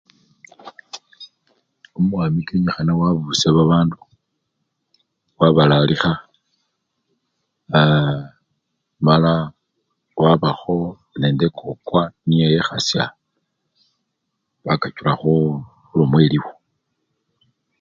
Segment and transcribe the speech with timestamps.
[1.97, 3.97] Omwami kenyikhana wabusya babandu
[5.39, 6.13] wabalalikha
[7.79, 8.19] aa!
[9.05, 9.33] mala
[10.21, 10.75] wabakho
[11.19, 13.03] nende ekokwa niye ekhasya
[14.65, 15.33] bakachula kho!
[15.85, 16.51] khulomo eliwo.